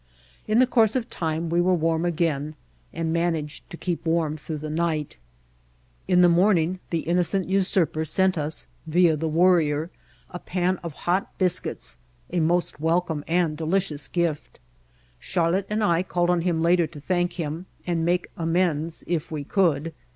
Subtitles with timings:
[0.47, 2.55] In the course of time we were warm again
[2.91, 5.17] and man aged to keep warm through the night.
[6.07, 9.91] Snowstorm and Sandstorm In the morning the innocent usurper sent us, via the Worrier,
[10.31, 11.97] a pan of hot biscuits,
[12.33, 14.59] a most welcome and delicious gift.
[15.19, 19.43] Charlotte and I called on him later to thank him and make amends if we
[19.43, 19.93] could.